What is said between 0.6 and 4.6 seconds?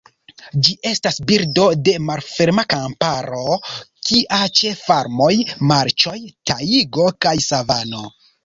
Ĝi estas birdo de malferma kamparo kia